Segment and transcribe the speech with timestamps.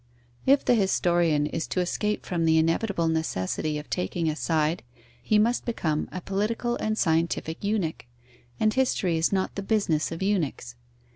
[0.47, 4.81] If the historian is to escape from the inevitable necessity of taking a side,
[5.21, 8.07] he must become a political and scientific eunuch;
[8.59, 10.73] and history is not the business of eunuchs.